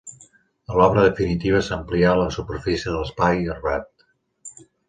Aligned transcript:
A 0.71 0.77
l'obra 0.79 1.03
definitiva 1.07 1.61
s'amplià 1.69 2.15
la 2.21 2.25
superfície 2.39 2.95
de 2.95 2.97
l'espai 3.03 3.47
arbrat. 3.57 4.07